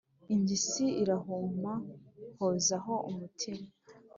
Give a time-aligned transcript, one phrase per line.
[0.33, 1.73] Impyisi irahuma
[2.37, 3.65] hozaho umutima.